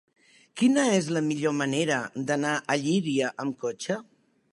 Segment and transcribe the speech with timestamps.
[0.59, 1.99] Quina és la millor manera
[2.31, 3.99] d'anar a Llíria amb cotxe?